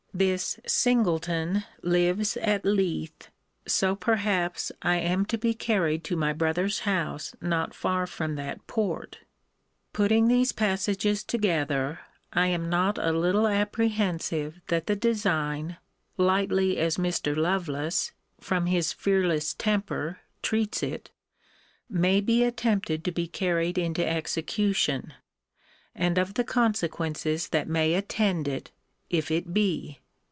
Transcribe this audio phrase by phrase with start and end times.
[0.13, 3.29] This Singleton lives at Leith;
[3.65, 8.67] so, perhaps, I am to be carried to my brother's house not far from that
[8.67, 9.19] port.
[9.93, 12.01] Putting these passages together,
[12.33, 15.77] I am not a little apprehensive that the design,
[16.17, 17.33] lightly as Mr.
[17.35, 18.11] Lovelace,
[18.41, 21.09] from his fearless temper, treats it,
[21.89, 25.13] may be attempted to be carried into execution;
[25.95, 28.71] and of the consequences that may attend it,
[29.09, 29.97] if it be.